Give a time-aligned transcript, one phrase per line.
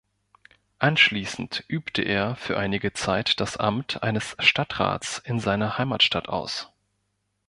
[0.79, 6.71] Anschließend übte er für einige Zeit das Amt eines Stadtrats in seiner Heimatstadt aus.